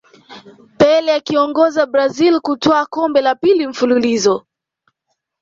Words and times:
pele 0.77 1.09
akiiongoza 1.13 1.85
brazil 1.85 2.41
kutwaa 2.41 2.85
kombe 2.85 3.21
la 3.21 3.35
pili 3.35 3.67
mfululizo 3.67 4.45